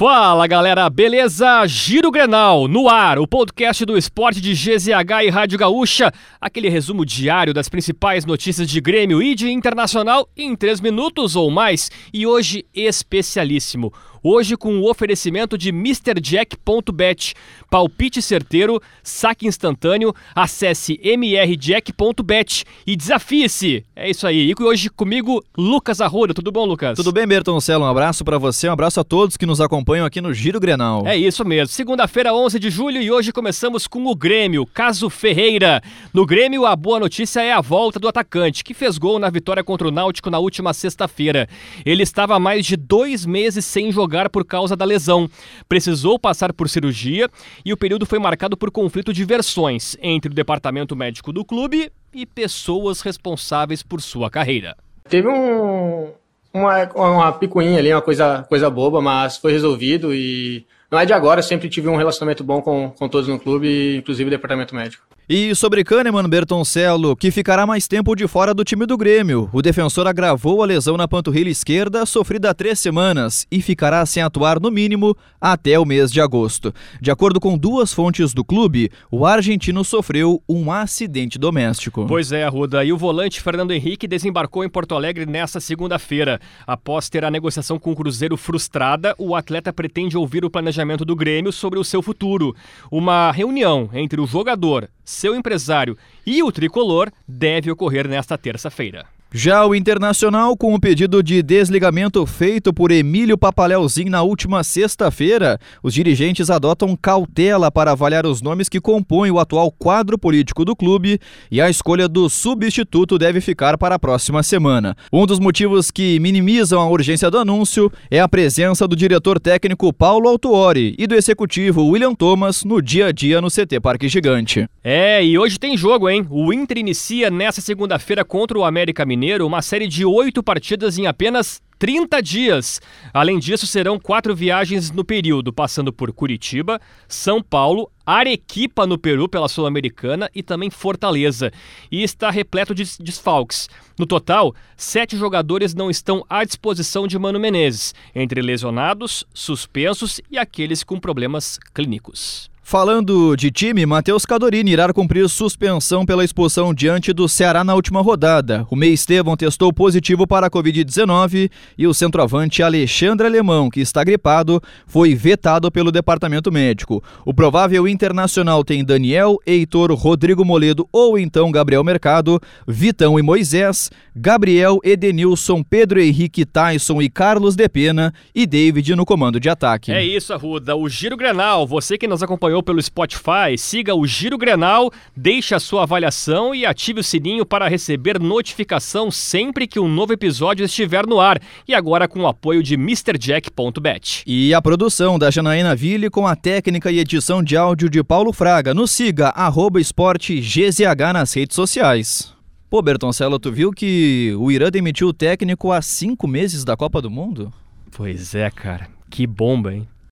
[0.00, 1.66] Fala galera, beleza?
[1.66, 7.04] Giro Grenal, no ar, o podcast do esporte de GZH e Rádio Gaúcha, aquele resumo
[7.04, 12.26] diário das principais notícias de Grêmio e de Internacional em 3 minutos ou mais, e
[12.26, 13.92] hoje especialíssimo.
[14.22, 17.34] Hoje com o oferecimento de MrJack.bet.
[17.70, 23.82] Palpite certeiro, saque instantâneo, acesse mrjack.bet e desafie-se.
[23.96, 24.50] É isso aí.
[24.50, 26.34] E hoje comigo, Lucas Arruda.
[26.34, 26.96] Tudo bom, Lucas?
[26.96, 27.84] Tudo bem, Bertoncelo?
[27.84, 31.06] Um abraço para você, um abraço a todos que nos acompanham aqui no Giro Grenal.
[31.06, 31.68] É isso mesmo.
[31.68, 35.82] Segunda-feira, 11 de julho, e hoje começamos com o Grêmio, caso Ferreira.
[36.14, 39.64] No Grêmio, a boa notícia é a volta do atacante, que fez gol na vitória
[39.64, 41.48] contra o Náutico na última sexta-feira.
[41.84, 45.30] Ele estava há mais de dois meses sem jogar jogar por causa da lesão.
[45.68, 47.28] Precisou passar por cirurgia
[47.64, 51.90] e o período foi marcado por conflito de versões entre o departamento médico do clube
[52.12, 54.76] e pessoas responsáveis por sua carreira.
[55.08, 56.12] Teve um,
[56.52, 61.12] uma, uma picuinha ali, uma coisa, coisa boba, mas foi resolvido e não é de
[61.12, 65.04] agora, sempre tive um relacionamento bom com, com todos no clube, inclusive o departamento médico.
[65.32, 69.48] E sobre Kahneman Bertoncello, que ficará mais tempo de fora do time do Grêmio.
[69.52, 74.24] O defensor agravou a lesão na panturrilha esquerda, sofrida há três semanas, e ficará sem
[74.24, 76.74] atuar no mínimo até o mês de agosto.
[77.00, 82.06] De acordo com duas fontes do clube, o argentino sofreu um acidente doméstico.
[82.08, 82.84] Pois é, Arruda.
[82.84, 86.40] E o volante Fernando Henrique desembarcou em Porto Alegre nesta segunda-feira.
[86.66, 91.14] Após ter a negociação com o Cruzeiro frustrada, o atleta pretende ouvir o planejamento do
[91.14, 92.52] Grêmio sobre o seu futuro.
[92.90, 99.06] Uma reunião entre o jogador, seu empresário e o tricolor deve ocorrer nesta terça-feira.
[99.32, 105.56] Já o Internacional, com o pedido de desligamento feito por Emílio Papaleuzinho na última sexta-feira,
[105.84, 110.74] os dirigentes adotam cautela para avaliar os nomes que compõem o atual quadro político do
[110.74, 114.96] clube e a escolha do substituto deve ficar para a próxima semana.
[115.12, 119.92] Um dos motivos que minimizam a urgência do anúncio é a presença do diretor técnico
[119.92, 124.68] Paulo Autuori e do executivo William Thomas no dia a dia no CT Parque Gigante.
[124.82, 126.26] É, e hoje tem jogo, hein?
[126.28, 130.96] O Inter inicia nesta segunda-feira contra o América Mineiro Mineiro uma série de oito partidas
[130.96, 132.80] em apenas 30 dias.
[133.12, 139.26] Além disso, serão quatro viagens no período, passando por Curitiba, São Paulo, Arequipa no Peru
[139.26, 141.50] pela Sul-Americana e também Fortaleza.
[141.90, 143.66] E está repleto de desfalques.
[143.98, 150.36] No total, sete jogadores não estão à disposição de Mano Menezes, entre lesionados, suspensos e
[150.36, 152.50] aqueles com problemas clínicos.
[152.70, 158.00] Falando de time, Matheus Cadorini irá cumprir suspensão pela expulsão diante do Ceará na última
[158.00, 158.64] rodada.
[158.70, 164.04] O Meia Estevam testou positivo para a Covid-19 e o centroavante Alexandre Alemão, que está
[164.04, 167.02] gripado, foi vetado pelo departamento médico.
[167.24, 173.90] O provável internacional tem Daniel, Heitor, Rodrigo Moledo ou então Gabriel Mercado, Vitão e Moisés,
[174.14, 179.92] Gabriel, Edenilson, Pedro Henrique Tyson e Carlos Depena e David no comando de ataque.
[179.92, 180.76] É isso, Arruda.
[180.76, 185.54] O Giro Grenal, você que nos acompanhou acompanhou pelo Spotify, siga o Giro Grenal, deixe
[185.54, 190.64] a sua avaliação e ative o sininho para receber notificação sempre que um novo episódio
[190.64, 191.38] estiver no ar.
[191.66, 194.22] E agora com o apoio de MrJack.bet.
[194.26, 198.32] E a produção da Janaína Ville com a técnica e edição de áudio de Paulo
[198.32, 198.74] Fraga.
[198.74, 202.34] Nos siga, arroba GZH nas redes sociais.
[202.68, 207.02] Pô, Bertoncello, tu viu que o Irã demitiu o técnico há cinco meses da Copa
[207.02, 207.52] do Mundo?
[207.90, 208.88] Pois é, cara.
[209.10, 209.88] Que bomba, hein?